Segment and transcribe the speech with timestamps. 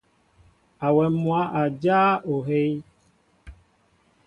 [0.85, 2.69] Awem mwă a jáa ohɛy.